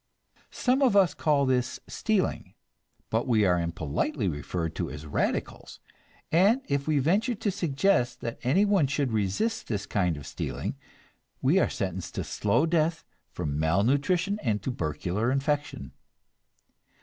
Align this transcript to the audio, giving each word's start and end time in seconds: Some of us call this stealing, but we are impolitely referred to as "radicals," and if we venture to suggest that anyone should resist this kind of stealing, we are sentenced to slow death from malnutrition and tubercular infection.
Some 0.49 0.81
of 0.81 0.95
us 0.95 1.13
call 1.13 1.45
this 1.45 1.79
stealing, 1.87 2.55
but 3.11 3.27
we 3.27 3.45
are 3.45 3.59
impolitely 3.61 4.27
referred 4.27 4.73
to 4.77 4.89
as 4.89 5.05
"radicals," 5.05 5.79
and 6.31 6.63
if 6.67 6.87
we 6.87 6.97
venture 6.97 7.35
to 7.35 7.51
suggest 7.51 8.19
that 8.21 8.39
anyone 8.41 8.87
should 8.87 9.11
resist 9.11 9.67
this 9.67 9.85
kind 9.85 10.17
of 10.17 10.25
stealing, 10.25 10.75
we 11.39 11.59
are 11.59 11.69
sentenced 11.69 12.15
to 12.15 12.23
slow 12.23 12.65
death 12.65 13.03
from 13.29 13.59
malnutrition 13.59 14.39
and 14.41 14.63
tubercular 14.63 15.31
infection. 15.31 15.91